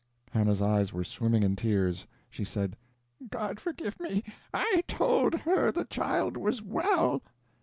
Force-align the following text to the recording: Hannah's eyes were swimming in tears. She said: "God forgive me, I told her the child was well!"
Hannah's 0.31 0.63
eyes 0.63 0.91
were 0.91 1.03
swimming 1.03 1.43
in 1.43 1.55
tears. 1.55 2.07
She 2.31 2.43
said: 2.43 2.75
"God 3.29 3.59
forgive 3.59 3.99
me, 3.99 4.23
I 4.51 4.83
told 4.87 5.35
her 5.41 5.71
the 5.71 5.85
child 5.85 6.37
was 6.37 6.59
well!" 6.63 7.21